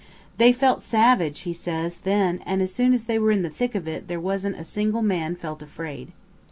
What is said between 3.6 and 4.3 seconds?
of it, there